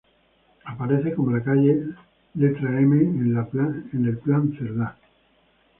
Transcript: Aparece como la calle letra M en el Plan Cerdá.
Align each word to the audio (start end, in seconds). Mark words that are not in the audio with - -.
Aparece 0.65 1.13
como 1.13 1.29
la 1.31 1.43
calle 1.43 1.85
letra 2.33 2.75
M 2.81 2.99
en 3.03 4.05
el 4.07 4.17
Plan 4.17 4.51
Cerdá. 4.57 4.97